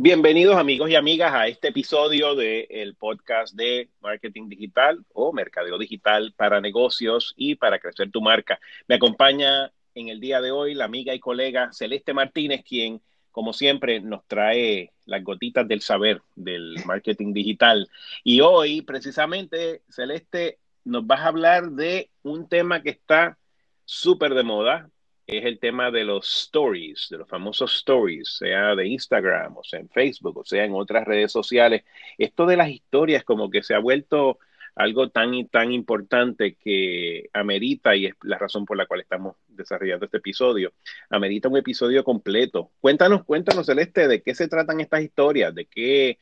Bienvenidos 0.00 0.56
amigos 0.56 0.88
y 0.90 0.94
amigas 0.94 1.34
a 1.34 1.48
este 1.48 1.68
episodio 1.68 2.36
del 2.36 2.94
podcast 2.94 3.52
de 3.56 3.90
Marketing 4.00 4.48
Digital 4.48 5.04
o 5.12 5.32
Mercadeo 5.32 5.76
Digital 5.76 6.32
para 6.36 6.60
negocios 6.60 7.34
y 7.36 7.56
para 7.56 7.80
crecer 7.80 8.08
tu 8.12 8.20
marca. 8.20 8.60
Me 8.86 8.94
acompaña 8.94 9.72
en 9.96 10.08
el 10.08 10.20
día 10.20 10.40
de 10.40 10.52
hoy 10.52 10.74
la 10.74 10.84
amiga 10.84 11.16
y 11.16 11.18
colega 11.18 11.72
Celeste 11.72 12.14
Martínez, 12.14 12.62
quien 12.64 13.02
como 13.32 13.52
siempre 13.52 13.98
nos 13.98 14.24
trae 14.28 14.92
las 15.04 15.24
gotitas 15.24 15.66
del 15.66 15.80
saber 15.80 16.22
del 16.36 16.76
marketing 16.84 17.32
digital. 17.32 17.90
Y 18.22 18.40
hoy 18.40 18.82
precisamente 18.82 19.82
Celeste 19.88 20.60
nos 20.84 21.08
vas 21.08 21.22
a 21.22 21.26
hablar 21.26 21.72
de 21.72 22.08
un 22.22 22.48
tema 22.48 22.84
que 22.84 22.90
está 22.90 23.36
súper 23.84 24.34
de 24.34 24.44
moda, 24.44 24.90
es 25.28 25.44
el 25.44 25.58
tema 25.58 25.90
de 25.90 26.04
los 26.04 26.46
stories, 26.46 27.08
de 27.10 27.18
los 27.18 27.28
famosos 27.28 27.76
stories, 27.76 28.38
sea 28.38 28.74
de 28.74 28.88
Instagram, 28.88 29.58
o 29.58 29.62
sea 29.62 29.78
en 29.78 29.90
Facebook, 29.90 30.38
o 30.38 30.44
sea 30.44 30.64
en 30.64 30.72
otras 30.72 31.06
redes 31.06 31.30
sociales. 31.30 31.84
Esto 32.16 32.46
de 32.46 32.56
las 32.56 32.70
historias 32.70 33.24
como 33.24 33.50
que 33.50 33.62
se 33.62 33.74
ha 33.74 33.78
vuelto 33.78 34.38
algo 34.74 35.10
tan 35.10 35.34
y 35.34 35.44
tan 35.46 35.72
importante 35.72 36.54
que 36.54 37.28
amerita, 37.34 37.94
y 37.94 38.06
es 38.06 38.14
la 38.22 38.38
razón 38.38 38.64
por 38.64 38.78
la 38.78 38.86
cual 38.86 39.00
estamos 39.00 39.36
desarrollando 39.48 40.06
este 40.06 40.18
episodio, 40.18 40.72
amerita 41.10 41.48
un 41.48 41.58
episodio 41.58 42.04
completo. 42.04 42.70
Cuéntanos, 42.80 43.24
cuéntanos, 43.24 43.66
Celeste, 43.66 44.08
de 44.08 44.22
qué 44.22 44.34
se 44.34 44.48
tratan 44.48 44.80
estas 44.80 45.02
historias, 45.02 45.54
de 45.54 45.66
qué, 45.66 46.18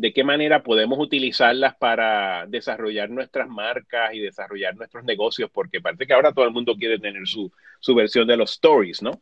de 0.00 0.14
qué 0.14 0.24
manera 0.24 0.62
podemos 0.62 0.98
utilizarlas 0.98 1.76
para 1.76 2.46
desarrollar 2.46 3.10
nuestras 3.10 3.48
marcas 3.48 4.14
y 4.14 4.20
desarrollar 4.20 4.74
nuestros 4.74 5.04
negocios, 5.04 5.50
porque 5.52 5.82
parece 5.82 6.06
que 6.06 6.14
ahora 6.14 6.32
todo 6.32 6.46
el 6.46 6.52
mundo 6.52 6.74
quiere 6.74 6.98
tener 6.98 7.26
su, 7.26 7.52
versión 7.94 8.26
de 8.26 8.38
los 8.38 8.52
stories, 8.52 9.02
¿no? 9.02 9.20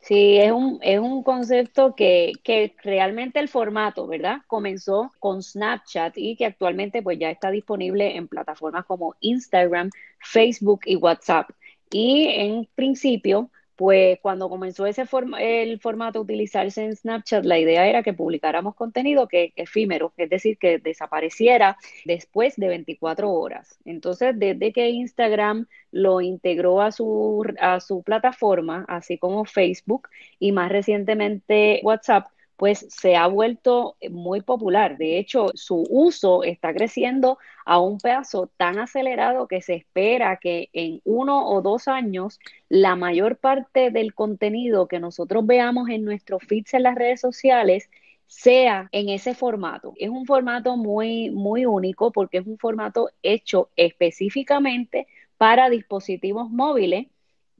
Sí, 0.00 0.38
es 0.38 0.50
un, 0.50 0.78
es 0.80 0.98
un 0.98 1.22
concepto 1.22 1.94
que, 1.94 2.32
que, 2.42 2.74
realmente 2.82 3.38
el 3.38 3.48
formato, 3.48 4.06
¿verdad? 4.06 4.38
Comenzó 4.46 5.12
con 5.18 5.42
Snapchat 5.42 6.16
y 6.16 6.36
que 6.36 6.46
actualmente 6.46 7.02
pues 7.02 7.18
ya 7.18 7.30
está 7.30 7.50
disponible 7.50 8.16
en 8.16 8.28
plataformas 8.28 8.86
como 8.86 9.14
Instagram, 9.20 9.90
Facebook 10.20 10.80
y 10.86 10.96
WhatsApp. 10.96 11.50
Y 11.90 12.28
en 12.28 12.66
principio 12.74 13.50
pues 13.78 14.18
cuando 14.20 14.48
comenzó 14.48 14.86
ese 14.86 15.06
el 15.38 15.78
formato 15.78 16.18
a 16.18 16.22
utilizarse 16.22 16.84
en 16.84 16.96
Snapchat, 16.96 17.44
la 17.44 17.60
idea 17.60 17.86
era 17.86 18.02
que 18.02 18.12
publicáramos 18.12 18.74
contenido 18.74 19.28
que 19.28 19.52
efímero, 19.54 20.12
es 20.16 20.28
decir, 20.28 20.58
que 20.58 20.80
desapareciera 20.80 21.76
después 22.04 22.56
de 22.56 22.66
24 22.66 23.30
horas. 23.30 23.78
Entonces, 23.84 24.36
desde 24.36 24.72
que 24.72 24.88
Instagram 24.90 25.68
lo 25.92 26.20
integró 26.20 26.82
a 26.82 26.90
su, 26.90 27.46
a 27.60 27.78
su 27.78 28.02
plataforma, 28.02 28.84
así 28.88 29.16
como 29.16 29.44
Facebook 29.44 30.08
y 30.40 30.50
más 30.50 30.72
recientemente 30.72 31.80
WhatsApp, 31.84 32.26
pues 32.58 32.86
se 32.90 33.14
ha 33.14 33.28
vuelto 33.28 33.96
muy 34.10 34.40
popular. 34.40 34.98
De 34.98 35.16
hecho, 35.16 35.52
su 35.54 35.86
uso 35.88 36.42
está 36.42 36.74
creciendo 36.74 37.38
a 37.64 37.78
un 37.78 37.98
paso 37.98 38.50
tan 38.56 38.80
acelerado 38.80 39.46
que 39.46 39.62
se 39.62 39.74
espera 39.74 40.38
que 40.38 40.68
en 40.72 41.00
uno 41.04 41.48
o 41.48 41.62
dos 41.62 41.86
años 41.86 42.40
la 42.68 42.96
mayor 42.96 43.36
parte 43.36 43.92
del 43.92 44.12
contenido 44.12 44.88
que 44.88 44.98
nosotros 44.98 45.46
veamos 45.46 45.88
en 45.88 46.04
nuestros 46.04 46.42
feeds 46.42 46.74
en 46.74 46.82
las 46.82 46.96
redes 46.96 47.20
sociales 47.20 47.88
sea 48.26 48.88
en 48.90 49.08
ese 49.08 49.36
formato. 49.36 49.94
Es 49.96 50.10
un 50.10 50.26
formato 50.26 50.76
muy, 50.76 51.30
muy 51.30 51.64
único 51.64 52.10
porque 52.10 52.38
es 52.38 52.46
un 52.46 52.58
formato 52.58 53.10
hecho 53.22 53.70
específicamente 53.76 55.06
para 55.36 55.70
dispositivos 55.70 56.50
móviles 56.50 57.06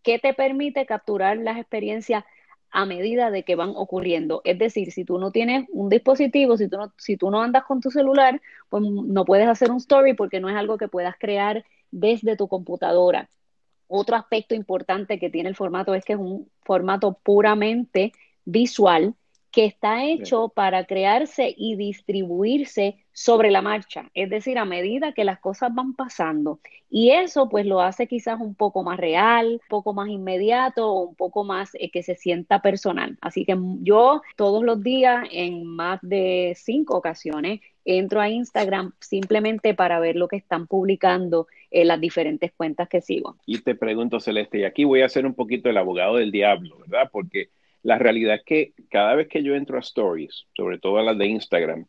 que 0.02 0.18
te 0.18 0.34
permite 0.34 0.86
capturar 0.86 1.36
las 1.36 1.56
experiencias 1.56 2.24
a 2.70 2.84
medida 2.84 3.30
de 3.30 3.44
que 3.44 3.56
van 3.56 3.72
ocurriendo. 3.74 4.42
Es 4.44 4.58
decir, 4.58 4.92
si 4.92 5.04
tú 5.04 5.18
no 5.18 5.30
tienes 5.30 5.66
un 5.70 5.88
dispositivo, 5.88 6.56
si 6.56 6.68
tú 6.68 6.76
no, 6.76 6.92
si 6.96 7.16
tú 7.16 7.30
no 7.30 7.42
andas 7.42 7.64
con 7.64 7.80
tu 7.80 7.90
celular, 7.90 8.40
pues 8.68 8.82
no 8.82 9.24
puedes 9.24 9.48
hacer 9.48 9.70
un 9.70 9.78
story 9.78 10.14
porque 10.14 10.40
no 10.40 10.48
es 10.48 10.56
algo 10.56 10.78
que 10.78 10.88
puedas 10.88 11.16
crear 11.18 11.64
desde 11.90 12.36
tu 12.36 12.48
computadora. 12.48 13.30
Otro 13.86 14.16
aspecto 14.16 14.54
importante 14.54 15.18
que 15.18 15.30
tiene 15.30 15.48
el 15.48 15.56
formato 15.56 15.94
es 15.94 16.04
que 16.04 16.12
es 16.12 16.18
un 16.18 16.50
formato 16.62 17.18
puramente 17.22 18.12
visual 18.44 19.14
que 19.50 19.64
está 19.64 20.04
hecho 20.04 20.50
para 20.50 20.84
crearse 20.84 21.54
y 21.56 21.76
distribuirse 21.76 22.96
sobre 23.12 23.50
la 23.50 23.62
marcha, 23.62 24.10
es 24.14 24.30
decir, 24.30 24.58
a 24.58 24.64
medida 24.64 25.12
que 25.12 25.24
las 25.24 25.40
cosas 25.40 25.74
van 25.74 25.94
pasando. 25.94 26.60
Y 26.90 27.10
eso 27.10 27.48
pues 27.48 27.66
lo 27.66 27.80
hace 27.80 28.06
quizás 28.06 28.40
un 28.40 28.54
poco 28.54 28.84
más 28.84 28.98
real, 28.98 29.54
un 29.54 29.68
poco 29.68 29.92
más 29.92 30.08
inmediato, 30.08 30.92
un 30.92 31.14
poco 31.16 31.42
más 31.44 31.74
eh, 31.74 31.90
que 31.90 32.02
se 32.02 32.14
sienta 32.14 32.62
personal. 32.62 33.18
Así 33.20 33.44
que 33.44 33.58
yo 33.82 34.22
todos 34.36 34.62
los 34.62 34.82
días, 34.82 35.26
en 35.32 35.64
más 35.64 35.98
de 36.02 36.54
cinco 36.56 36.96
ocasiones, 36.96 37.60
entro 37.84 38.20
a 38.20 38.28
Instagram 38.28 38.92
simplemente 39.00 39.74
para 39.74 39.98
ver 39.98 40.14
lo 40.14 40.28
que 40.28 40.36
están 40.36 40.66
publicando 40.66 41.48
en 41.70 41.88
las 41.88 42.00
diferentes 42.00 42.52
cuentas 42.52 42.88
que 42.88 43.00
sigo. 43.00 43.36
Y 43.46 43.58
te 43.58 43.74
pregunto, 43.74 44.20
Celeste, 44.20 44.60
y 44.60 44.64
aquí 44.64 44.84
voy 44.84 45.02
a 45.02 45.08
ser 45.08 45.26
un 45.26 45.34
poquito 45.34 45.68
el 45.68 45.78
abogado 45.78 46.16
del 46.16 46.30
diablo, 46.30 46.78
¿verdad? 46.78 47.08
Porque 47.10 47.50
la 47.82 47.98
realidad 47.98 48.36
es 48.36 48.44
que 48.44 48.72
cada 48.90 49.14
vez 49.14 49.28
que 49.28 49.42
yo 49.42 49.54
entro 49.54 49.76
a 49.78 49.80
stories, 49.80 50.46
sobre 50.56 50.78
todo 50.78 50.98
a 50.98 51.02
las 51.02 51.18
de 51.18 51.26
Instagram, 51.26 51.86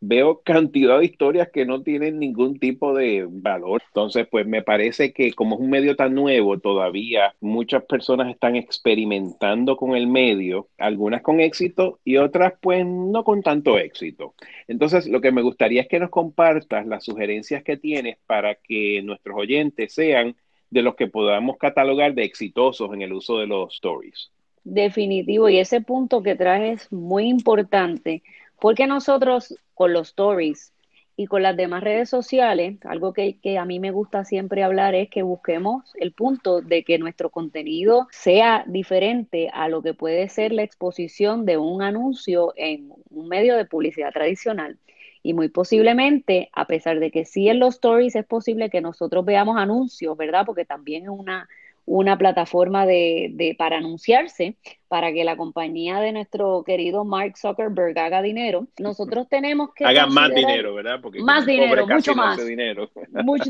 veo 0.00 0.42
cantidad 0.42 0.98
de 0.98 1.06
historias 1.06 1.48
que 1.52 1.64
no 1.64 1.82
tienen 1.82 2.18
ningún 2.18 2.58
tipo 2.58 2.94
de 2.94 3.26
valor. 3.28 3.82
Entonces, 3.88 4.26
pues 4.30 4.46
me 4.46 4.62
parece 4.62 5.12
que 5.12 5.32
como 5.32 5.56
es 5.56 5.60
un 5.60 5.70
medio 5.70 5.96
tan 5.96 6.14
nuevo, 6.14 6.58
todavía 6.58 7.34
muchas 7.40 7.84
personas 7.84 8.30
están 8.30 8.56
experimentando 8.56 9.76
con 9.76 9.96
el 9.96 10.06
medio, 10.06 10.68
algunas 10.78 11.22
con 11.22 11.40
éxito 11.40 11.98
y 12.04 12.16
otras 12.16 12.54
pues 12.60 12.84
no 12.86 13.24
con 13.24 13.42
tanto 13.42 13.78
éxito. 13.78 14.34
Entonces, 14.68 15.08
lo 15.08 15.20
que 15.20 15.32
me 15.32 15.42
gustaría 15.42 15.82
es 15.82 15.88
que 15.88 16.00
nos 16.00 16.10
compartas 16.10 16.86
las 16.86 17.04
sugerencias 17.04 17.64
que 17.64 17.76
tienes 17.76 18.18
para 18.26 18.54
que 18.54 19.02
nuestros 19.02 19.36
oyentes 19.36 19.92
sean 19.94 20.36
de 20.70 20.82
los 20.82 20.94
que 20.96 21.06
podamos 21.08 21.56
catalogar 21.56 22.14
de 22.14 22.24
exitosos 22.24 22.92
en 22.92 23.02
el 23.02 23.12
uso 23.12 23.38
de 23.38 23.46
los 23.46 23.74
stories. 23.74 24.30
Definitivo, 24.70 25.48
y 25.48 25.58
ese 25.58 25.80
punto 25.80 26.22
que 26.22 26.36
traes 26.36 26.82
es 26.82 26.92
muy 26.92 27.26
importante 27.26 28.22
porque 28.60 28.86
nosotros 28.86 29.54
con 29.72 29.94
los 29.94 30.08
stories 30.08 30.74
y 31.16 31.26
con 31.26 31.42
las 31.42 31.56
demás 31.56 31.82
redes 31.82 32.10
sociales, 32.10 32.76
algo 32.84 33.14
que, 33.14 33.38
a 33.58 33.64
mí 33.64 33.80
me 33.80 33.92
gusta 33.92 34.26
siempre 34.26 34.62
hablar 34.62 34.94
es 34.94 35.08
que 35.08 35.22
busquemos 35.22 35.94
el 35.98 36.12
punto 36.12 36.60
de 36.60 36.84
que 36.84 36.98
nuestro 36.98 37.30
contenido 37.30 38.08
sea 38.10 38.62
diferente 38.66 39.48
a 39.54 39.68
lo 39.68 39.80
que 39.80 39.94
puede 39.94 40.28
ser 40.28 40.52
la 40.52 40.64
exposición 40.64 41.46
de 41.46 41.56
un 41.56 41.80
anuncio 41.80 42.52
en 42.54 42.92
un 43.08 43.26
medio 43.26 43.56
de 43.56 43.64
publicidad 43.64 44.12
tradicional. 44.12 44.78
Y 45.22 45.32
muy 45.32 45.48
posiblemente, 45.48 46.50
a 46.52 46.66
pesar 46.66 47.00
de 47.00 47.10
que 47.10 47.24
sí 47.24 47.48
en 47.48 47.58
los 47.58 47.76
stories 47.76 48.16
es 48.16 48.26
posible 48.26 48.68
que 48.68 48.82
nosotros 48.82 49.24
veamos 49.24 49.56
anuncios, 49.56 50.14
¿verdad? 50.16 50.44
Porque 50.44 50.66
también 50.66 51.04
es 51.04 51.08
una 51.08 51.48
una 51.88 52.18
plataforma 52.18 52.84
de, 52.84 53.54
para 53.58 53.78
anunciarse, 53.78 54.56
para 54.88 55.12
que 55.12 55.24
la 55.24 55.36
compañía 55.36 56.00
de 56.00 56.12
nuestro 56.12 56.62
querido 56.64 57.04
Mark 57.04 57.38
Zuckerberg 57.38 57.98
haga 57.98 58.20
dinero. 58.20 58.68
Nosotros 58.78 59.26
tenemos 59.28 59.70
que... 59.74 59.86
Haga 59.86 60.06
más 60.06 60.34
dinero, 60.34 60.74
¿verdad? 60.74 61.00
Porque 61.02 61.20
más 61.20 61.46
dinero, 61.46 61.86
mucho 61.86 62.14
más. 62.14 62.38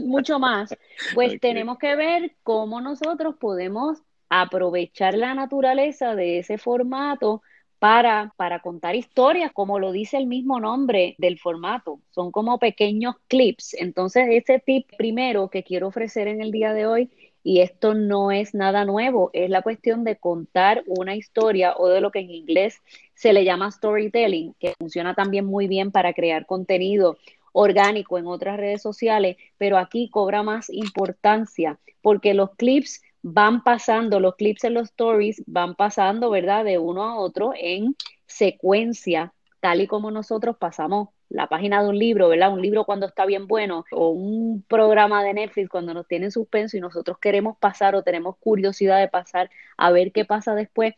Mucho, 0.04 0.38
más. 0.38 0.74
Pues 1.14 1.40
tenemos 1.40 1.78
que 1.78 1.96
ver 1.96 2.36
cómo 2.44 2.80
nosotros 2.80 3.34
podemos 3.40 3.98
aprovechar 4.28 5.14
la 5.14 5.34
naturaleza 5.34 6.14
de 6.14 6.38
ese 6.38 6.58
formato 6.58 7.42
para, 7.80 8.34
para, 8.36 8.60
contar 8.60 8.94
historias, 8.94 9.52
como 9.52 9.78
lo 9.78 9.90
dice 9.90 10.16
el 10.16 10.26
mismo 10.26 10.60
nombre 10.60 11.16
del 11.18 11.38
formato. 11.38 12.00
Son 12.10 12.30
como 12.30 12.58
pequeños 12.58 13.16
clips. 13.26 13.74
Entonces, 13.74 14.26
ese 14.30 14.60
tip 14.60 14.88
primero 14.96 15.48
que 15.48 15.62
quiero 15.62 15.88
ofrecer 15.88 16.28
en 16.28 16.40
el 16.40 16.50
día 16.50 16.72
de 16.72 16.86
hoy 16.86 17.10
y 17.48 17.62
esto 17.62 17.94
no 17.94 18.30
es 18.30 18.52
nada 18.52 18.84
nuevo, 18.84 19.30
es 19.32 19.48
la 19.48 19.62
cuestión 19.62 20.04
de 20.04 20.16
contar 20.16 20.82
una 20.86 21.16
historia 21.16 21.74
o 21.78 21.88
de 21.88 22.02
lo 22.02 22.10
que 22.10 22.18
en 22.18 22.30
inglés 22.30 22.76
se 23.14 23.32
le 23.32 23.42
llama 23.42 23.70
storytelling, 23.70 24.52
que 24.60 24.74
funciona 24.78 25.14
también 25.14 25.46
muy 25.46 25.66
bien 25.66 25.90
para 25.90 26.12
crear 26.12 26.44
contenido 26.44 27.16
orgánico 27.52 28.18
en 28.18 28.26
otras 28.26 28.58
redes 28.58 28.82
sociales, 28.82 29.38
pero 29.56 29.78
aquí 29.78 30.10
cobra 30.10 30.42
más 30.42 30.68
importancia 30.68 31.78
porque 32.02 32.34
los 32.34 32.50
clips 32.56 33.00
van 33.22 33.64
pasando, 33.64 34.20
los 34.20 34.36
clips 34.36 34.64
en 34.64 34.74
los 34.74 34.90
stories 34.90 35.42
van 35.46 35.74
pasando, 35.74 36.28
¿verdad? 36.28 36.66
De 36.66 36.76
uno 36.76 37.02
a 37.04 37.18
otro 37.18 37.52
en 37.58 37.96
secuencia, 38.26 39.32
tal 39.60 39.80
y 39.80 39.86
como 39.86 40.10
nosotros 40.10 40.58
pasamos 40.58 41.08
la 41.30 41.46
página 41.46 41.82
de 41.82 41.88
un 41.88 41.98
libro, 41.98 42.28
¿verdad? 42.28 42.52
Un 42.52 42.62
libro 42.62 42.84
cuando 42.84 43.06
está 43.06 43.26
bien 43.26 43.46
bueno 43.46 43.84
o 43.90 44.08
un 44.10 44.62
programa 44.62 45.22
de 45.22 45.34
Netflix 45.34 45.68
cuando 45.68 45.92
nos 45.92 46.06
tiene 46.06 46.30
suspenso 46.30 46.76
y 46.76 46.80
nosotros 46.80 47.18
queremos 47.18 47.56
pasar 47.58 47.94
o 47.94 48.02
tenemos 48.02 48.36
curiosidad 48.38 48.98
de 48.98 49.08
pasar 49.08 49.50
a 49.76 49.90
ver 49.90 50.12
qué 50.12 50.24
pasa 50.24 50.54
después, 50.54 50.94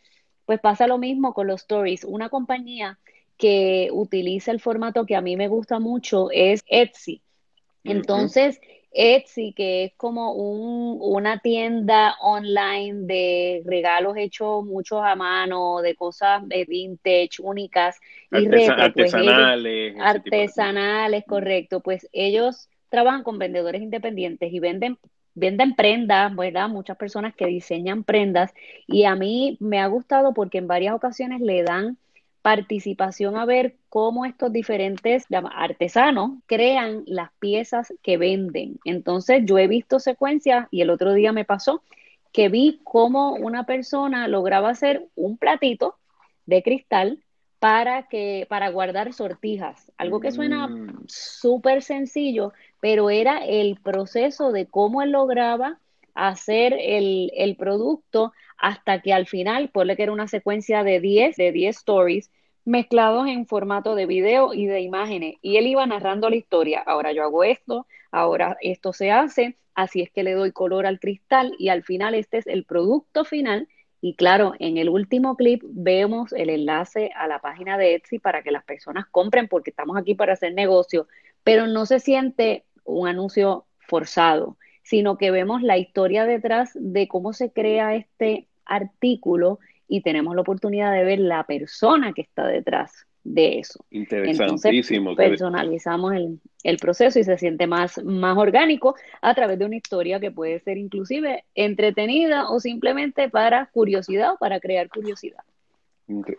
pues 0.47 0.61
pasa 0.61 0.87
lo 0.87 0.99
mismo 0.99 1.35
con 1.35 1.47
los 1.47 1.63
stories. 1.63 2.05
Una 2.05 2.29
compañía 2.29 2.99
que 3.37 3.89
utiliza 3.93 4.53
el 4.53 4.61
formato 4.61 5.07
que 5.07 5.17
a 5.17 5.21
mí 5.21 5.37
me 5.37 5.49
gusta 5.49 5.79
mucho 5.79 6.31
es 6.31 6.63
Etsy. 6.67 7.23
Entonces, 7.83 8.61
Etsy, 8.93 9.53
que 9.53 9.85
es 9.85 9.93
como 9.97 10.33
un, 10.33 10.99
una 11.01 11.39
tienda 11.39 12.17
online 12.21 13.07
de 13.07 13.63
regalos 13.65 14.17
hechos 14.17 14.65
muchos 14.65 15.01
a 15.03 15.15
mano, 15.15 15.81
de 15.81 15.95
cosas 15.95 16.47
de 16.49 16.65
vintage, 16.65 17.41
únicas 17.41 18.01
y 18.33 18.49
pues, 18.49 18.69
artesanales. 18.69 19.95
artesanales, 20.01 21.25
correcto. 21.27 21.81
Pues 21.81 22.09
ellos 22.13 22.69
trabajan 22.89 23.23
con 23.23 23.39
vendedores 23.39 23.83
independientes 23.83 24.53
y 24.53 24.59
venden 24.59 24.99
venden 25.35 25.75
prendas, 25.75 26.35
¿verdad? 26.35 26.69
Muchas 26.69 26.97
personas 26.97 27.35
que 27.35 27.47
diseñan 27.47 28.05
prendas 28.05 28.53
y 28.87 29.05
a 29.05 29.15
mí 29.15 29.57
me 29.61 29.79
ha 29.79 29.87
gustado 29.87 30.35
porque 30.35 30.59
en 30.59 30.67
varias 30.67 30.95
ocasiones 30.95 31.41
le 31.41 31.63
dan 31.63 31.99
participación 32.43 33.37
a 33.37 33.45
ver 33.45 33.77
cómo 33.89 34.25
estos 34.25 34.53
diferentes 34.53 35.27
artesanos 35.53 36.33
crean 36.47 37.03
las 37.07 37.31
piezas 37.39 37.93
que 38.03 38.17
venden. 38.17 38.79
Entonces 38.85 39.43
yo 39.45 39.59
he 39.59 39.67
visto 39.67 39.99
secuencias 39.99 40.67
y 40.71 40.81
el 40.81 40.91
otro 40.91 41.13
día 41.13 41.33
me 41.33 41.45
pasó 41.45 41.83
que 42.33 42.49
vi 42.49 42.81
cómo 42.85 43.35
una 43.35 43.65
persona 43.65 44.29
lograba 44.29 44.71
hacer 44.71 45.07
un 45.17 45.37
platito 45.37 45.97
de 46.47 46.63
cristal 46.63 47.23
para 47.59 48.09
que 48.09 48.47
para 48.49 48.71
guardar 48.71 49.13
sortijas, 49.13 49.93
algo 49.99 50.21
que 50.21 50.33
suena 50.33 50.67
mm. 50.67 51.05
súper 51.07 51.83
sencillo, 51.83 52.55
pero 52.81 53.11
era 53.11 53.45
el 53.45 53.79
proceso 53.79 54.51
de 54.51 54.67
cómo 54.67 55.03
él 55.03 55.11
lograba 55.11 55.79
hacer 56.29 56.75
el, 56.79 57.33
el 57.37 57.57
producto 57.57 58.33
hasta 58.59 59.01
que 59.01 59.13
al 59.13 59.27
final, 59.27 59.71
ponle 59.71 59.97
que 59.97 60.03
era 60.03 60.13
una 60.13 60.29
secuencia 60.29 60.85
de 60.85 61.01
10, 61.01 61.37
de 61.37 61.53
10 61.53 61.77
stories, 61.79 62.31
mezclados 62.65 63.27
en 63.27 63.47
formato 63.47 63.95
de 63.95 64.07
video 64.07 64.55
y 64.55 64.67
de 64.67 64.81
imágenes. 64.81 65.37
Y 65.43 65.57
él 65.57 65.67
iba 65.67 65.87
narrando 65.87 66.29
la 66.29 66.37
historia. 66.37 66.81
Ahora 66.81 67.13
yo 67.13 67.23
hago 67.23 67.45
esto, 67.45 67.87
ahora 68.11 68.57
esto 68.61 68.93
se 68.93 69.11
hace, 69.11 69.57
así 69.75 70.03
es 70.03 70.11
que 70.11 70.23
le 70.23 70.33
doy 70.33 70.53
color 70.53 70.87
al 70.87 71.01
cristal 71.01 71.55
y 71.59 71.69
al 71.69 71.83
final 71.83 72.15
este 72.15 72.39
es 72.39 72.47
el 72.47 72.65
producto 72.65 73.25
final. 73.25 73.69
Y 74.03 74.15
claro, 74.15 74.55
en 74.59 74.79
el 74.79 74.89
último 74.89 75.37
clip 75.37 75.63
vemos 75.65 76.33
el 76.33 76.49
enlace 76.51 77.11
a 77.15 77.27
la 77.27 77.41
página 77.41 77.77
de 77.77 77.95
Etsy 77.95 78.19
para 78.19 78.43
que 78.43 78.51
las 78.51 78.65
personas 78.65 79.07
compren 79.11 79.49
porque 79.49 79.71
estamos 79.71 79.97
aquí 79.97 80.15
para 80.15 80.33
hacer 80.33 80.55
negocio, 80.55 81.07
pero 81.45 81.67
no 81.67 81.87
se 81.87 82.01
siente 82.01 82.65
un 82.85 83.09
anuncio 83.09 83.67
forzado, 83.79 84.57
sino 84.91 85.17
que 85.17 85.31
vemos 85.31 85.63
la 85.63 85.79
historia 85.79 86.27
detrás 86.27 86.73
de 86.75 87.07
cómo 87.07 87.33
se 87.33 87.53
crea 87.53 87.95
este 87.95 88.49
artículo 88.65 89.61
y 89.87 90.01
tenemos 90.01 90.35
la 90.35 90.41
oportunidad 90.41 90.93
de 90.93 91.05
ver 91.05 91.21
la 91.21 91.45
persona 91.45 92.13
que 92.13 92.23
está 92.23 92.45
detrás 92.49 93.07
de 93.23 93.61
eso. 93.61 93.85
Interesantísimo. 93.93 95.11
Entonces, 95.11 95.31
personalizamos 95.31 96.15
el, 96.65 96.77
proceso 96.79 97.21
y 97.21 97.25
se 97.25 97.39
siente 97.39 97.69
más, 97.69 98.03
más 98.03 98.37
orgánico 98.37 98.97
a 99.23 99.33
través 99.33 99.61
de 99.61 99.67
una 99.67 99.77
historia 99.77 100.19
que 100.19 100.33
puede 100.33 100.59
ser 100.59 100.77
inclusive 100.77 101.45
entretenida 101.55 102.51
o 102.51 102.59
simplemente 102.59 103.29
para 103.29 103.67
curiosidad 103.67 104.33
o 104.33 104.39
para 104.39 104.59
crear 104.59 104.89
curiosidad. 104.89 105.45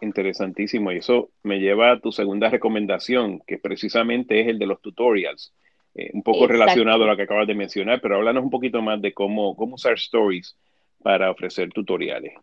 Interesantísimo. 0.01 0.91
Y 0.91 0.97
eso 0.97 1.29
me 1.43 1.61
lleva 1.61 1.93
a 1.93 1.99
tu 2.01 2.11
segunda 2.11 2.49
recomendación, 2.49 3.39
que 3.47 3.57
precisamente 3.57 4.41
es 4.41 4.49
el 4.49 4.59
de 4.59 4.65
los 4.65 4.81
tutorials. 4.81 5.53
Eh, 5.93 6.09
un 6.13 6.23
poco 6.23 6.47
relacionado 6.47 7.03
a 7.03 7.07
lo 7.07 7.17
que 7.17 7.23
acabas 7.23 7.47
de 7.47 7.55
mencionar, 7.55 7.99
pero 7.99 8.15
háblanos 8.15 8.43
un 8.43 8.49
poquito 8.49 8.81
más 8.81 9.01
de 9.01 9.13
cómo, 9.13 9.55
cómo 9.55 9.75
usar 9.75 9.93
stories 9.93 10.57
para 11.03 11.29
ofrecer 11.29 11.69
tutoriales. 11.71 12.33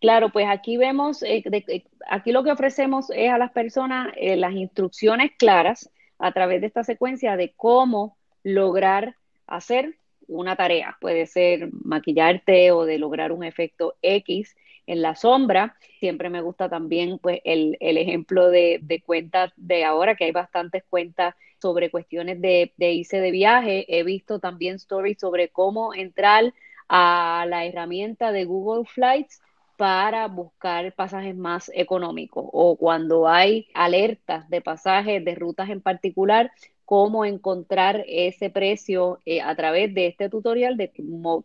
Claro, 0.00 0.30
pues 0.30 0.46
aquí 0.48 0.76
vemos, 0.76 1.22
eh, 1.22 1.42
eh, 1.44 1.84
aquí 2.08 2.32
lo 2.32 2.42
que 2.42 2.52
ofrecemos 2.52 3.10
es 3.10 3.30
a 3.30 3.38
las 3.38 3.52
personas 3.52 4.14
las 4.18 4.52
instrucciones 4.52 5.32
claras 5.38 5.90
a 6.18 6.32
través 6.32 6.62
de 6.62 6.68
esta 6.68 6.84
secuencia 6.84 7.36
de 7.36 7.52
cómo 7.54 8.16
lograr 8.42 9.16
hacer 9.46 9.96
una 10.26 10.56
tarea. 10.56 10.96
Puede 11.00 11.26
ser 11.26 11.68
maquillarte 11.72 12.70
o 12.72 12.86
de 12.86 12.98
lograr 12.98 13.32
un 13.32 13.44
efecto 13.44 13.94
X 14.00 14.56
en 14.86 15.02
la 15.02 15.14
sombra. 15.14 15.76
Siempre 16.00 16.30
me 16.30 16.40
gusta 16.40 16.68
también 16.68 17.18
pues 17.18 17.40
el, 17.44 17.76
ejemplo 17.80 18.50
de, 18.50 19.02
cuentas 19.04 19.52
de 19.56 19.84
ahora, 19.84 20.14
que 20.14 20.24
hay 20.24 20.32
bastantes 20.32 20.84
cuentas 20.88 21.34
sobre 21.60 21.90
cuestiones 21.90 22.40
de, 22.40 22.72
de 22.76 23.06
de 23.10 23.30
viaje. 23.30 23.86
He 23.88 24.02
visto 24.02 24.38
también 24.38 24.76
stories 24.76 25.18
sobre 25.18 25.48
cómo 25.48 25.94
entrar 25.94 26.52
a 26.88 27.46
la 27.48 27.64
herramienta 27.64 28.32
de 28.32 28.44
Google 28.44 28.84
Flights 28.84 29.40
para 29.76 30.28
buscar 30.28 30.94
pasajes 30.94 31.36
más 31.36 31.70
económicos 31.74 32.44
o 32.52 32.76
cuando 32.76 33.28
hay 33.28 33.68
alertas 33.74 34.48
de 34.48 34.60
pasajes 34.60 35.24
de 35.24 35.34
rutas 35.34 35.68
en 35.70 35.80
particular, 35.80 36.52
cómo 36.84 37.24
encontrar 37.24 38.04
ese 38.06 38.50
precio 38.50 39.18
eh, 39.24 39.40
a 39.40 39.54
través 39.56 39.94
de 39.94 40.06
este 40.06 40.28
tutorial 40.28 40.76
de 40.76 40.92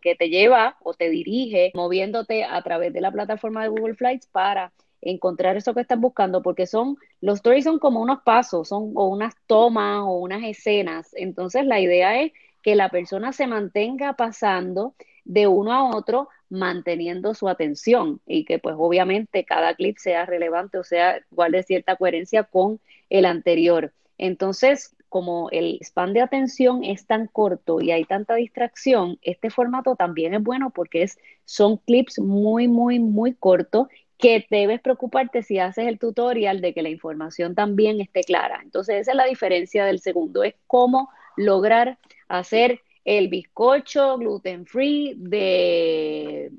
que 0.00 0.14
te 0.14 0.28
lleva 0.28 0.76
o 0.82 0.94
te 0.94 1.08
dirige 1.08 1.72
moviéndote 1.74 2.44
a 2.44 2.60
través 2.62 2.92
de 2.92 3.00
la 3.00 3.10
plataforma 3.10 3.62
de 3.62 3.68
Google 3.68 3.94
Flights 3.94 4.26
para 4.26 4.72
encontrar 5.02 5.56
eso 5.56 5.74
que 5.74 5.80
estás 5.80 5.98
buscando, 5.98 6.42
porque 6.42 6.66
son, 6.66 6.96
los 7.20 7.36
stories 7.36 7.64
son 7.64 7.78
como 7.78 8.00
unos 8.00 8.20
pasos, 8.22 8.68
son 8.68 8.92
o 8.94 9.08
unas 9.08 9.34
tomas 9.46 10.00
o 10.02 10.18
unas 10.18 10.42
escenas. 10.44 11.10
Entonces 11.14 11.64
la 11.64 11.80
idea 11.80 12.20
es 12.20 12.32
que 12.62 12.74
la 12.74 12.90
persona 12.90 13.32
se 13.32 13.46
mantenga 13.46 14.14
pasando 14.14 14.94
de 15.24 15.46
uno 15.46 15.72
a 15.72 15.96
otro 15.96 16.28
manteniendo 16.50 17.34
su 17.34 17.48
atención 17.48 18.20
y 18.26 18.44
que 18.44 18.58
pues 18.58 18.74
obviamente 18.78 19.44
cada 19.44 19.74
clip 19.74 19.98
sea 19.98 20.26
relevante 20.26 20.78
o 20.78 20.84
sea 20.84 21.20
guarde 21.30 21.62
cierta 21.62 21.96
coherencia 21.96 22.44
con 22.44 22.80
el 23.08 23.24
anterior. 23.24 23.92
Entonces, 24.18 24.94
como 25.10 25.50
el 25.50 25.78
span 25.82 26.14
de 26.14 26.22
atención 26.22 26.84
es 26.84 27.04
tan 27.04 27.26
corto 27.26 27.82
y 27.82 27.90
hay 27.90 28.04
tanta 28.04 28.36
distracción, 28.36 29.18
este 29.20 29.50
formato 29.50 29.96
también 29.96 30.32
es 30.32 30.42
bueno 30.42 30.70
porque 30.70 31.02
es, 31.02 31.18
son 31.44 31.76
clips 31.78 32.18
muy, 32.20 32.68
muy, 32.68 32.98
muy 33.00 33.34
cortos 33.34 33.88
que 34.16 34.46
debes 34.50 34.80
preocuparte 34.80 35.42
si 35.42 35.58
haces 35.58 35.86
el 35.86 35.98
tutorial 35.98 36.60
de 36.60 36.72
que 36.72 36.82
la 36.82 36.90
información 36.90 37.54
también 37.54 38.00
esté 38.00 38.22
clara. 38.22 38.60
Entonces, 38.62 39.00
esa 39.00 39.10
es 39.12 39.16
la 39.16 39.24
diferencia 39.24 39.84
del 39.84 39.98
segundo, 39.98 40.44
es 40.44 40.54
cómo 40.66 41.10
lograr 41.36 41.98
hacer 42.28 42.80
el 43.04 43.28
bizcocho 43.28 44.16
gluten 44.18 44.66
free 44.66 45.14
de 45.16 46.52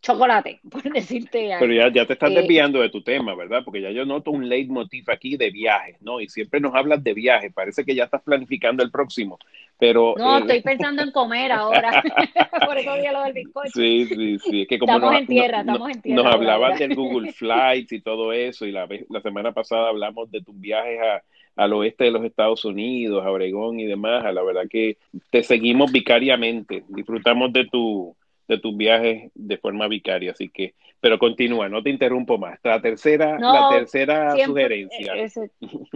chocolate, 0.00 0.60
por 0.70 0.82
decirte 0.82 1.52
algo. 1.52 1.66
Pero 1.66 1.74
ya, 1.74 1.92
ya 1.92 2.06
te 2.06 2.14
estás 2.14 2.30
eh, 2.30 2.34
desviando 2.34 2.80
de 2.80 2.88
tu 2.88 3.02
tema, 3.02 3.34
¿verdad? 3.34 3.62
Porque 3.64 3.80
ya 3.80 3.90
yo 3.90 4.04
noto 4.04 4.30
un 4.30 4.48
leitmotiv 4.48 5.10
aquí 5.10 5.36
de 5.36 5.50
viajes, 5.50 6.00
¿no? 6.00 6.20
Y 6.20 6.28
siempre 6.28 6.60
nos 6.60 6.74
hablas 6.74 7.02
de 7.02 7.14
viajes, 7.14 7.52
parece 7.52 7.84
que 7.84 7.94
ya 7.94 8.04
estás 8.04 8.22
planificando 8.22 8.82
el 8.82 8.90
próximo, 8.90 9.38
pero... 9.78 10.14
No, 10.16 10.38
eh, 10.38 10.40
estoy 10.40 10.62
pensando 10.62 11.02
en 11.02 11.10
comer 11.10 11.52
ahora, 11.52 12.02
por 12.66 12.78
eso 12.78 12.94
día 12.96 13.12
lo 13.12 13.22
del 13.24 13.32
bizcocho. 13.32 13.70
Sí, 13.74 14.06
sí, 14.06 14.38
sí, 14.38 14.62
es 14.62 14.68
que 14.68 14.78
como 14.78 14.94
estamos 14.94 15.20
en 15.20 15.26
tierra, 15.26 15.60
estamos 15.60 15.90
en 15.90 16.02
tierra. 16.02 16.22
Nos 16.22 16.34
hablabas 16.34 16.78
del 16.78 16.94
Google 16.94 17.32
Flights 17.34 17.92
y 17.92 18.00
todo 18.00 18.32
eso, 18.32 18.66
y 18.66 18.72
la, 18.72 18.88
la 19.08 19.20
semana 19.20 19.52
pasada 19.52 19.88
hablamos 19.88 20.30
de 20.30 20.42
tus 20.42 20.58
viajes 20.58 21.00
a 21.00 21.22
al 21.56 21.74
oeste 21.74 22.04
de 22.04 22.10
los 22.10 22.24
Estados 22.24 22.64
Unidos, 22.64 23.26
a 23.26 23.30
Oregón 23.30 23.80
y 23.80 23.84
demás. 23.84 24.24
A 24.24 24.32
la 24.32 24.42
verdad 24.42 24.62
que 24.70 24.96
te 25.30 25.42
seguimos 25.42 25.92
vicariamente, 25.92 26.84
disfrutamos 26.88 27.52
de 27.52 27.66
tu 27.66 28.16
de 28.50 28.58
tus 28.58 28.76
viajes 28.76 29.30
de 29.34 29.56
forma 29.58 29.86
vicaria, 29.86 30.32
así 30.32 30.48
que, 30.48 30.74
pero 31.00 31.20
continúa, 31.20 31.68
no 31.68 31.84
te 31.84 31.90
interrumpo 31.90 32.36
más. 32.36 32.58
La 32.64 32.82
tercera, 32.82 33.38
la 33.38 33.68
tercera 33.70 34.34
sugerencia. 34.44 35.14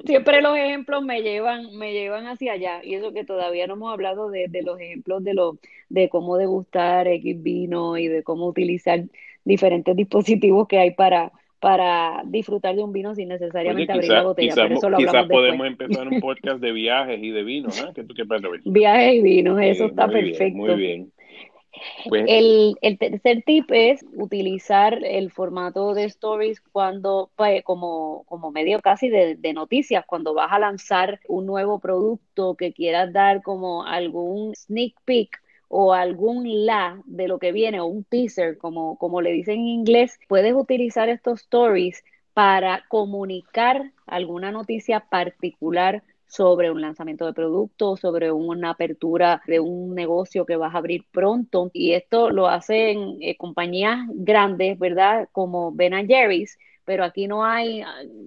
siempre 0.04 0.40
los 0.40 0.56
ejemplos 0.56 1.02
me 1.02 1.20
llevan, 1.22 1.76
me 1.76 1.92
llevan 1.92 2.28
hacia 2.28 2.52
allá, 2.52 2.80
y 2.84 2.94
eso 2.94 3.12
que 3.12 3.24
todavía 3.24 3.66
no 3.66 3.74
hemos 3.74 3.92
hablado 3.92 4.30
de, 4.30 4.46
de 4.46 4.62
los 4.62 4.78
ejemplos 4.78 5.24
de 5.24 5.34
lo, 5.34 5.58
de 5.88 6.08
cómo 6.08 6.36
degustar 6.36 7.08
X 7.08 7.42
vino 7.42 7.98
y 7.98 8.06
de 8.06 8.22
cómo 8.22 8.46
utilizar 8.46 9.02
diferentes 9.44 9.96
dispositivos 9.96 10.68
que 10.68 10.78
hay 10.78 10.92
para, 10.92 11.32
para 11.58 12.22
disfrutar 12.26 12.76
de 12.76 12.84
un 12.84 12.92
vino 12.92 13.16
sin 13.16 13.28
necesariamente 13.30 13.92
abrir 13.92 14.10
la 14.10 14.22
botella. 14.22 14.68
Quizás 14.96 15.26
podemos 15.26 15.66
empezar 15.66 16.06
un 16.06 16.20
podcast 16.20 16.60
de 16.60 16.70
viajes 16.70 17.20
y 17.20 17.30
de 17.30 17.42
vinos, 17.42 17.80
¿eh? 17.80 17.88
¿Qué 17.94 18.04
tú 18.04 18.14
qué 18.14 18.24
Viajes 18.64 19.14
y 19.14 19.22
vinos, 19.22 19.58
eso 19.60 19.86
está 19.86 20.06
perfecto. 20.06 20.56
muy 20.56 20.74
bien. 20.76 21.10
Pues, 22.08 22.24
el, 22.28 22.76
tercer 22.98 23.42
tip 23.44 23.70
es 23.70 24.04
utilizar 24.14 25.04
el 25.04 25.30
formato 25.30 25.94
de 25.94 26.04
stories 26.04 26.60
cuando, 26.60 27.30
pues, 27.36 27.62
como, 27.64 28.24
como 28.26 28.50
medio 28.50 28.80
casi 28.80 29.08
de, 29.08 29.36
de, 29.36 29.52
noticias, 29.52 30.04
cuando 30.06 30.34
vas 30.34 30.52
a 30.52 30.58
lanzar 30.58 31.20
un 31.28 31.46
nuevo 31.46 31.78
producto 31.78 32.54
que 32.54 32.72
quieras 32.72 33.12
dar 33.12 33.42
como 33.42 33.84
algún 33.84 34.54
sneak 34.54 34.94
peek 35.04 35.40
o 35.68 35.92
algún 35.92 36.66
la 36.66 37.02
de 37.04 37.26
lo 37.26 37.38
que 37.38 37.52
viene 37.52 37.80
o 37.80 37.86
un 37.86 38.04
teaser, 38.04 38.58
como, 38.58 38.96
como 38.98 39.20
le 39.20 39.32
dicen 39.32 39.60
en 39.60 39.66
inglés, 39.66 40.18
puedes 40.28 40.54
utilizar 40.54 41.08
estos 41.08 41.40
stories 41.40 42.04
para 42.32 42.84
comunicar 42.88 43.92
alguna 44.06 44.50
noticia 44.50 45.00
particular 45.00 46.02
sobre 46.34 46.70
un 46.70 46.80
lanzamiento 46.80 47.26
de 47.26 47.32
producto, 47.32 47.96
sobre 47.96 48.32
una 48.32 48.70
apertura 48.70 49.40
de 49.46 49.60
un 49.60 49.94
negocio 49.94 50.44
que 50.44 50.56
vas 50.56 50.74
a 50.74 50.78
abrir 50.78 51.04
pronto. 51.12 51.70
Y 51.72 51.92
esto 51.92 52.30
lo 52.30 52.48
hacen 52.48 53.18
eh, 53.20 53.36
compañías 53.36 54.00
grandes, 54.10 54.76
¿verdad? 54.78 55.28
Como 55.30 55.70
Ben 55.70 56.08
Jerry's, 56.08 56.58
pero 56.84 57.04
aquí 57.04 57.28
no 57.28 57.44
hay, 57.44 57.84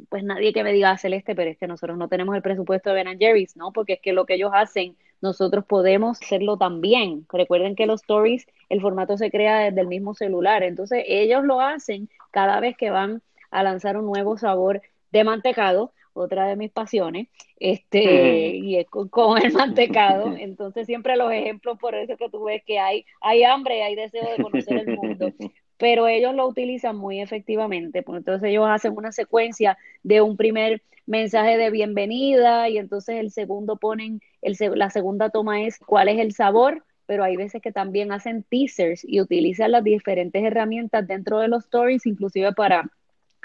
pues 0.10 0.24
nadie 0.24 0.54
que 0.54 0.64
me 0.64 0.72
diga 0.72 0.98
Celeste, 0.98 1.36
pero 1.36 1.52
es 1.52 1.58
que 1.58 1.68
nosotros 1.68 1.98
no 1.98 2.08
tenemos 2.08 2.34
el 2.36 2.42
presupuesto 2.42 2.92
de 2.92 3.04
Ben 3.04 3.20
Jerry's, 3.20 3.58
¿no? 3.58 3.74
Porque 3.74 3.94
es 3.94 4.00
que 4.02 4.14
lo 4.14 4.26
que 4.26 4.36
ellos 4.36 4.52
hacen 4.54 4.96
nosotros 5.22 5.66
podemos 5.66 6.22
hacerlo 6.22 6.58
también. 6.58 7.26
Recuerden 7.32 7.76
que 7.76 7.88
los 7.88 8.02
stories, 8.02 8.48
el 8.70 8.82
formato 8.82 9.18
se 9.18 9.32
crea 9.32 9.60
desde 9.60 9.82
el 9.82 9.88
mismo 9.88 10.14
celular, 10.14 10.64
entonces 10.64 11.04
ellos 11.08 11.44
lo 11.44 11.60
hacen 11.60 12.10
cada 12.32 12.60
vez 12.62 12.78
que 12.78 12.90
van 12.90 13.22
a 13.52 13.64
lanzar 13.64 13.98
un 13.98 14.06
nuevo 14.06 14.38
sabor 14.38 14.82
de 15.12 15.24
mantecado, 15.24 15.92
otra 16.18 16.48
de 16.48 16.56
mis 16.56 16.72
pasiones, 16.72 17.28
este, 17.60 18.56
y 18.56 18.78
es 18.78 18.88
con, 18.88 19.42
el 19.42 19.54
mantecado. 19.54 20.36
Entonces 20.40 20.86
siempre 20.86 21.16
los 21.16 21.32
ejemplos 21.32 21.78
por 21.80 21.96
eso 21.96 22.18
que 22.18 22.30
tú 22.30 22.44
ves 22.44 22.64
que 22.66 22.80
hay, 22.80 23.06
hay 23.22 23.44
hambre, 23.44 23.84
hay 23.84 23.96
deseo 23.96 24.30
de 24.30 24.44
conocer 24.44 24.78
el 24.78 24.98
mundo. 24.98 25.32
Pero 25.78 26.08
ellos 26.08 26.34
lo 26.34 26.48
utilizan 26.48 26.98
muy 26.98 27.22
efectivamente, 27.22 28.02
pues 28.02 28.18
entonces 28.18 28.50
ellos 28.50 28.66
hacen 28.68 28.98
una 28.98 29.12
secuencia 29.12 29.78
de 30.02 30.22
un 30.22 30.36
primer 30.36 30.82
mensaje 31.06 31.56
de 31.58 31.70
bienvenida 31.70 32.68
y 32.68 32.80
entonces 32.80 33.18
el 33.18 33.32
segundo 33.32 33.78
ponen, 33.78 34.20
el, 34.42 34.58
la 34.74 34.90
segunda 34.90 35.30
toma 35.30 35.62
es 35.62 35.78
cuál 35.78 36.10
es 36.10 36.20
el 36.20 36.34
sabor, 36.34 36.84
pero 37.06 37.24
hay 37.24 37.38
veces 37.38 37.62
que 37.62 37.72
también 37.72 38.12
hacen 38.12 38.44
teasers 38.44 39.04
y 39.04 39.22
utilizan 39.22 39.72
las 39.72 39.84
diferentes 39.84 40.44
herramientas 40.44 41.08
dentro 41.08 41.40
de 41.40 41.48
los 41.48 41.64
stories, 41.64 42.06
inclusive 42.06 42.54
para 42.54 42.92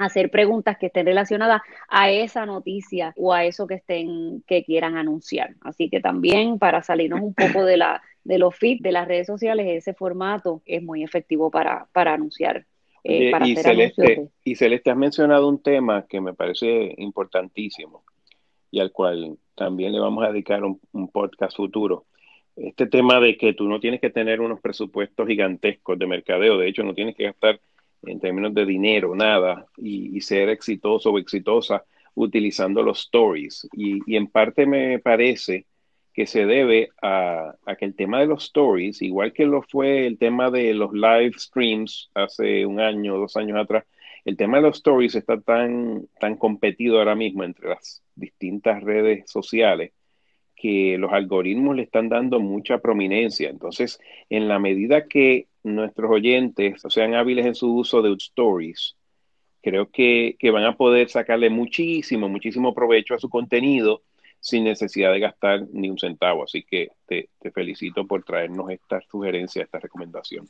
hacer 0.03 0.31
preguntas 0.31 0.77
que 0.79 0.87
estén 0.87 1.07
relacionadas 1.07 1.63
a 1.89 2.11
esa 2.11 2.47
noticia 2.47 3.13
o 3.17 3.33
a 3.33 3.45
eso 3.45 3.67
que 3.67 3.75
estén 3.75 4.43
que 4.47 4.65
quieran 4.65 4.97
anunciar. 4.97 5.55
Así 5.63 5.89
que 5.89 6.01
también 6.01 6.59
para 6.59 6.83
salirnos 6.83 7.21
un 7.21 7.35
poco 7.35 7.65
de 7.65 7.77
la 7.77 8.03
de 8.25 8.39
los 8.39 8.55
feeds 8.57 8.83
de 8.83 8.93
las 8.93 9.09
redes 9.09 9.27
sociales, 9.27 9.67
ese 9.69 9.95
formato 9.95 10.63
es 10.65 10.83
muy 10.83 11.03
efectivo 11.03 11.51
para, 11.51 11.87
para 11.93 12.15
anunciar. 12.15 12.67
Eh, 13.05 13.33
y, 13.45 13.57
Celeste, 13.57 14.29
y 14.45 14.55
Celeste, 14.55 14.91
has 14.91 14.97
mencionado 14.97 15.49
un 15.49 15.61
tema 15.61 16.07
que 16.07 16.21
me 16.21 16.35
parece 16.35 16.95
importantísimo 16.99 18.05
y 18.71 18.79
al 18.79 18.93
cual 18.93 19.37
también 19.57 19.93
le 19.93 19.99
vamos 19.99 20.25
a 20.25 20.31
dedicar 20.31 20.63
un, 20.63 20.81
un 20.93 21.09
podcast 21.09 21.57
futuro. 21.57 22.07
Este 22.55 22.87
tema 22.87 23.19
de 23.19 23.37
que 23.37 23.55
tú 23.55 23.67
no 23.67 23.81
tienes 23.81 24.01
que 24.01 24.11
tener 24.11 24.41
unos 24.41 24.61
presupuestos 24.61 25.27
gigantescos 25.27 25.99
de 25.99 26.07
mercadeo, 26.07 26.59
de 26.59 26.69
hecho 26.69 26.85
no 26.85 26.95
tienes 26.95 27.17
que 27.17 27.25
gastar 27.25 27.61
en 28.05 28.21
términos 28.21 28.55
de 28.55 28.67
dinero, 28.67 29.15
nada, 29.15 29.67
y, 29.77 30.21
ser 30.21 30.49
exitoso 30.49 31.11
o 31.11 31.19
exitosa 31.19 31.85
utilizando 32.15 32.83
los 32.83 33.01
stories. 33.01 33.69
Y, 33.73 34.17
en 34.17 34.27
parte 34.29 34.67
me 34.67 34.99
parece 34.99 35.67
que 36.13 36.27
se 36.27 36.45
debe 36.47 36.91
a, 37.01 37.55
que 37.79 37.85
el 37.87 37.95
tema 37.95 38.21
de 38.21 38.27
los 38.27 38.45
stories, 38.45 39.01
igual 39.03 39.33
que 39.33 39.47
lo 39.47 39.63
fue 39.63 40.07
el 40.07 40.19
tema 40.19 40.51
de 40.51 40.75
los 40.75 40.93
live 40.93 41.33
streams 41.39 42.11
hace 42.15 42.67
un 42.67 42.81
año, 42.81 43.17
dos 43.17 43.37
años 43.37 43.59
atrás, 43.59 43.85
el 44.25 44.37
tema 44.37 44.59
de 44.59 44.65
los 44.65 44.77
stories 44.77 45.15
está 45.15 45.41
tan, 45.41 46.07
tan 46.21 46.37
competido 46.37 46.99
ahora 46.99 47.15
mismo 47.15 47.45
entre 47.45 47.71
las 47.71 48.03
distintas 48.15 48.83
redes 48.83 49.31
sociales 49.31 49.93
que 50.55 50.97
los 50.97 51.13
algoritmos 51.13 51.75
le 51.75 51.83
están 51.83 52.09
dando 52.09 52.39
mucha 52.39 52.79
prominencia. 52.79 53.51
Entonces, 53.51 53.99
en 54.31 54.47
la 54.47 54.61
medida 54.61 55.09
que 55.09 55.49
nuestros 55.63 56.11
oyentes 56.11 56.83
sean 56.89 57.15
hábiles 57.15 57.47
en 57.47 57.55
su 57.55 57.75
uso 57.75 58.03
de 58.03 58.13
stories, 58.15 58.97
creo 59.63 59.91
que, 59.91 60.37
van 60.53 60.65
a 60.65 60.77
poder 60.77 61.09
sacarle 61.09 61.51
muchísimo, 61.51 62.29
muchísimo 62.29 62.75
provecho 62.75 63.15
a 63.15 63.19
su 63.19 63.29
contenido 63.29 64.03
sin 64.41 64.65
necesidad 64.65 65.13
de 65.13 65.21
gastar 65.21 65.63
ni 65.73 65.89
un 65.89 65.99
centavo. 65.99 66.43
Así 66.43 66.65
que 66.65 66.89
te, 67.07 67.29
felicito 67.53 68.07
por 68.07 68.25
traernos 68.25 68.71
esta 68.71 69.01
sugerencia, 69.03 69.63
esta 69.63 69.79
recomendación. 69.79 70.49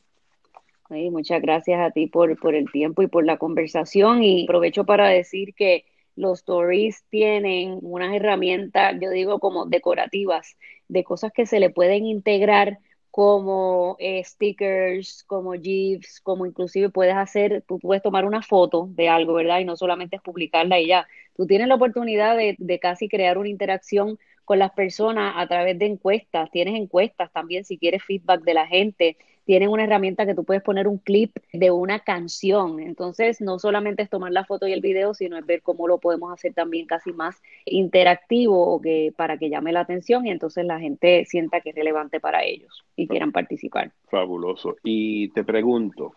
muchas 0.89 1.41
gracias 1.41 1.79
a 1.79 1.91
ti 1.91 2.07
por, 2.07 2.37
por 2.39 2.55
el 2.55 2.71
tiempo 2.71 3.03
y 3.03 3.07
por 3.07 3.23
la 3.23 3.37
conversación 3.37 4.23
y 4.23 4.43
aprovecho 4.45 4.83
para 4.83 5.07
decir 5.07 5.53
que 5.53 5.85
los 6.15 6.39
stories 6.39 7.03
tienen 7.09 7.79
unas 7.81 8.13
herramientas, 8.15 8.95
yo 9.01 9.09
digo 9.09 9.39
como 9.39 9.65
decorativas, 9.65 10.57
de 10.87 11.03
cosas 11.03 11.31
que 11.31 11.45
se 11.45 11.59
le 11.59 11.69
pueden 11.69 12.05
integrar 12.05 12.79
como 13.13 13.95
eh, 13.99 14.23
stickers, 14.23 15.23
como 15.25 15.53
GIFs, 15.53 16.19
como 16.21 16.47
inclusive 16.47 16.89
puedes 16.89 17.15
hacer, 17.15 17.63
tú 17.67 17.77
puedes 17.79 18.01
tomar 18.01 18.25
una 18.25 18.41
foto 18.41 18.87
de 18.91 19.07
algo, 19.09 19.33
¿verdad? 19.35 19.59
Y 19.59 19.65
no 19.65 19.75
solamente 19.77 20.15
es 20.15 20.21
publicarla 20.23 20.79
y 20.79 20.87
ya. 20.87 21.07
Tú 21.35 21.45
tienes 21.45 21.67
la 21.67 21.75
oportunidad 21.75 22.35
de, 22.35 22.55
de 22.57 22.79
casi 22.79 23.07
crear 23.09 23.37
una 23.37 23.49
interacción 23.49 24.17
con 24.45 24.57
las 24.59 24.71
personas 24.73 25.35
a 25.37 25.47
través 25.47 25.77
de 25.77 25.85
encuestas. 25.85 26.49
Tienes 26.51 26.75
encuestas 26.75 27.31
también 27.31 27.65
si 27.65 27.77
quieres 27.77 28.03
feedback 28.03 28.41
de 28.43 28.53
la 28.55 28.65
gente 28.67 29.17
tienen 29.45 29.69
una 29.69 29.83
herramienta 29.83 30.25
que 30.25 30.35
tú 30.35 30.43
puedes 30.43 30.63
poner 30.63 30.87
un 30.87 30.97
clip 30.97 31.35
de 31.51 31.71
una 31.71 31.99
canción. 31.99 32.79
Entonces, 32.79 33.41
no 33.41 33.59
solamente 33.59 34.03
es 34.03 34.09
tomar 34.09 34.31
la 34.31 34.45
foto 34.45 34.67
y 34.67 34.73
el 34.73 34.81
video, 34.81 35.13
sino 35.13 35.37
es 35.37 35.45
ver 35.45 35.61
cómo 35.61 35.87
lo 35.87 35.99
podemos 35.99 36.31
hacer 36.31 36.53
también 36.53 36.85
casi 36.85 37.11
más 37.11 37.41
interactivo 37.65 38.81
que, 38.81 39.13
para 39.15 39.37
que 39.37 39.49
llame 39.49 39.73
la 39.73 39.81
atención 39.81 40.25
y 40.25 40.31
entonces 40.31 40.65
la 40.65 40.79
gente 40.79 41.25
sienta 41.25 41.61
que 41.61 41.69
es 41.69 41.75
relevante 41.75 42.19
para 42.19 42.43
ellos 42.43 42.85
y 42.95 43.07
quieran 43.07 43.31
participar. 43.31 43.91
Fabuloso. 44.09 44.77
Y 44.83 45.29
te 45.29 45.43
pregunto, 45.43 46.13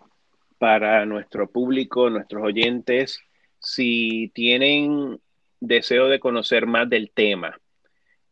para 0.59 1.05
nuestro 1.05 1.49
público, 1.51 2.11
nuestros 2.11 2.43
oyentes, 2.43 3.21
si 3.59 4.31
tienen 4.35 5.19
deseo 5.61 6.09
de 6.09 6.21
conocer 6.21 6.67
más 6.67 6.89
del 6.89 7.11
tema, 7.11 7.59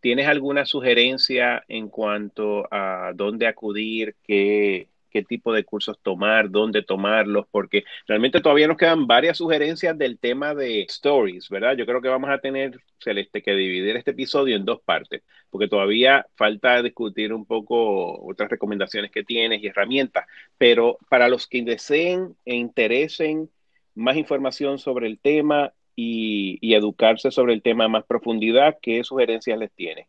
¿Tienes 0.04 0.28
alguna 0.28 0.66
sugerencia 0.66 1.64
en 1.66 1.88
cuanto 1.88 2.68
a 2.70 3.12
dónde 3.14 3.46
acudir, 3.46 4.14
qué, 4.22 4.90
qué 5.08 5.22
tipo 5.22 5.50
de 5.50 5.64
cursos 5.64 5.98
tomar, 6.02 6.50
dónde 6.50 6.82
tomarlos? 6.82 7.46
Porque 7.50 7.84
realmente 8.06 8.42
todavía 8.42 8.68
nos 8.68 8.76
quedan 8.76 9.06
varias 9.06 9.38
sugerencias 9.38 9.96
del 9.96 10.18
tema 10.18 10.54
de 10.54 10.82
stories, 10.82 11.48
¿verdad? 11.48 11.74
Yo 11.78 11.86
creo 11.86 12.02
que 12.02 12.08
vamos 12.08 12.28
a 12.28 12.36
tener, 12.36 12.78
Celeste, 13.02 13.40
que 13.40 13.52
dividir 13.54 13.96
este 13.96 14.10
episodio 14.10 14.56
en 14.56 14.66
dos 14.66 14.82
partes, 14.82 15.22
porque 15.48 15.68
todavía 15.68 16.26
falta 16.34 16.82
discutir 16.82 17.32
un 17.32 17.46
poco 17.46 18.26
otras 18.26 18.50
recomendaciones 18.50 19.10
que 19.10 19.24
tienes 19.24 19.62
y 19.62 19.68
herramientas, 19.68 20.26
pero 20.58 20.98
para 21.08 21.30
los 21.30 21.46
que 21.46 21.62
deseen 21.62 22.36
e 22.44 22.56
interesen 22.56 23.48
más 23.94 24.18
información 24.18 24.78
sobre 24.78 25.06
el 25.06 25.18
tema, 25.18 25.72
y, 25.96 26.74
educarse 26.74 27.30
sobre 27.30 27.54
el 27.54 27.62
tema 27.62 27.84
a 27.84 27.88
más 27.88 28.04
profundidad, 28.04 28.78
¿qué 28.82 29.04
sugerencias 29.04 29.58
les 29.58 29.72
tiene? 29.72 30.08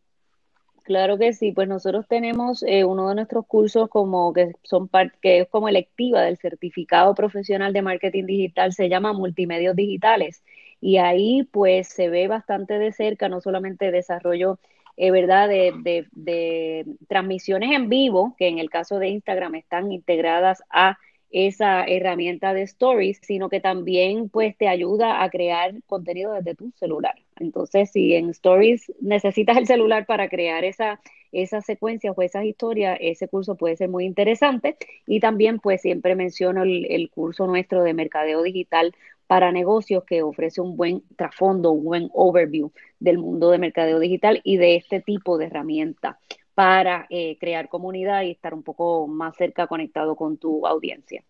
Claro 0.84 1.18
que 1.18 1.34
sí, 1.34 1.52
pues 1.52 1.68
nosotros 1.68 2.08
tenemos 2.08 2.64
eh, 2.64 2.86
uno 2.86 3.10
de 3.10 3.16
nuestros 3.16 3.46
cursos 3.48 3.90
como 3.90 4.34
que 4.34 4.54
son 4.64 4.90
que 5.22 5.40
es 5.40 5.48
como 5.50 5.68
electiva 5.68 6.22
del 6.22 6.38
certificado 6.38 7.16
profesional 7.16 7.74
de 7.74 7.82
marketing 7.82 8.26
digital, 8.26 8.72
se 8.72 8.88
llama 8.88 9.14
Multimedios 9.14 9.76
Digitales 9.76 10.44
y 10.82 10.98
ahí 10.98 11.44
pues 11.52 11.88
se 11.88 12.10
ve 12.10 12.28
bastante 12.28 12.78
de 12.78 12.92
cerca 12.92 13.30
no 13.30 13.42
solamente 13.42 13.92
desarrollo 13.92 14.60
eh, 14.98 15.10
verdad 15.10 15.50
de, 15.50 15.74
de, 15.82 16.08
de 16.12 16.86
transmisiones 17.08 17.72
en 17.72 17.90
vivo 17.90 18.36
que 18.38 18.48
en 18.48 18.60
el 18.60 18.70
caso 18.70 19.00
de 19.00 19.10
Instagram 19.10 19.56
están 19.56 19.92
integradas 19.92 20.62
a 20.70 21.00
esa 21.38 21.84
herramienta 21.84 22.54
de 22.54 22.62
stories, 22.62 23.20
sino 23.22 23.50
que 23.50 23.60
también 23.60 24.30
pues 24.30 24.56
te 24.58 24.70
ayuda 24.70 25.22
a 25.22 25.30
crear 25.30 25.74
contenido 25.86 26.34
desde 26.34 26.56
tu 26.56 26.72
celular. 26.78 27.16
Entonces, 27.38 27.92
si 27.92 28.14
en 28.16 28.30
stories 28.30 28.94
necesitas 29.02 29.58
el 29.58 29.68
celular 29.68 30.06
para 30.06 30.30
crear 30.30 30.64
esa 30.64 31.02
esas 31.34 31.66
secuencias 31.66 32.14
o 32.16 32.22
esas 32.22 32.46
historias, 32.46 32.98
ese 33.02 33.28
curso 33.28 33.56
puede 33.56 33.76
ser 33.76 33.90
muy 33.90 34.06
interesante. 34.06 34.78
Y 35.06 35.20
también, 35.20 35.60
pues 35.60 35.82
siempre 35.82 36.16
menciono 36.16 36.64
el, 36.64 36.86
el 36.90 37.10
curso 37.10 37.46
nuestro 37.48 37.84
de 37.84 37.94
mercadeo 37.94 38.42
digital 38.42 38.96
para 39.28 39.52
negocios 39.52 40.06
que 40.06 40.22
ofrece 40.22 40.62
un 40.62 40.78
buen 40.78 41.04
trasfondo, 41.18 41.72
un 41.72 41.84
buen 41.84 42.10
overview 42.14 42.72
del 43.00 43.18
mundo 43.18 43.52
de 43.52 43.58
mercadeo 43.58 44.00
digital 44.00 44.40
y 44.46 44.56
de 44.56 44.78
este 44.78 45.02
tipo 45.02 45.38
de 45.38 45.48
herramienta 45.48 46.18
para 46.56 47.06
eh, 47.10 47.38
crear 47.38 47.68
comunidad 47.68 48.24
y 48.24 48.32
estar 48.32 48.54
un 48.54 48.64
poco 48.64 49.08
más 49.08 49.36
cerca 49.36 49.68
conectado 49.68 50.16
con 50.16 50.38
tu 50.38 50.66
audiencia. 50.66 51.24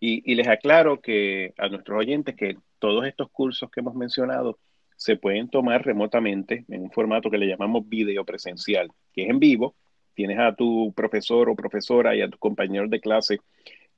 Y, 0.00 0.34
les 0.34 0.48
aclaro 0.48 1.00
que 1.00 1.54
a 1.56 1.68
nuestros 1.68 2.00
oyentes 2.00 2.34
que 2.34 2.56
todos 2.80 3.06
estos 3.06 3.30
cursos 3.30 3.70
que 3.70 3.80
hemos 3.80 3.94
mencionado 3.94 4.58
se 4.96 5.16
pueden 5.16 5.48
tomar 5.48 5.84
remotamente 5.84 6.64
en 6.68 6.82
un 6.82 6.90
formato 6.90 7.30
que 7.30 7.38
le 7.38 7.46
llamamos 7.46 7.88
video 7.88 8.24
presencial, 8.24 8.90
que 9.12 9.22
es 9.22 9.30
en 9.30 9.38
vivo. 9.38 9.76
Tienes 10.14 10.38
a 10.40 10.54
tu 10.54 10.92
profesor 10.94 11.48
o 11.48 11.56
profesora 11.56 12.14
y 12.16 12.20
a 12.20 12.28
tus 12.28 12.40
compañeros 12.40 12.90
de 12.90 13.00
clase 13.00 13.38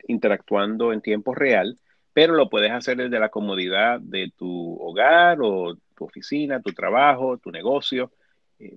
interactuando 0.07 0.93
en 0.93 1.01
tiempo 1.01 1.35
real, 1.35 1.79
pero 2.13 2.35
lo 2.35 2.51
puedes 2.51 2.71
hacer 2.71 2.99
desde 2.99 3.19
la 3.19 3.31
comodidad 3.31 4.01
de 4.01 4.31
tu 4.37 4.77
hogar 4.81 5.39
o 5.41 5.77
tu 5.97 6.05
oficina, 6.05 6.61
tu 6.61 6.73
trabajo, 6.73 7.39
tu 7.39 7.51
negocio 7.51 8.13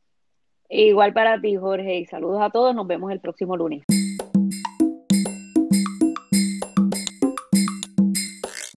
Igual 0.68 1.12
para 1.12 1.40
ti, 1.40 1.56
Jorge, 1.56 1.98
y 1.98 2.06
saludos 2.06 2.42
a 2.42 2.50
todos. 2.50 2.74
Nos 2.74 2.86
vemos 2.86 3.10
el 3.10 3.20
próximo 3.20 3.56
lunes. 3.56 3.82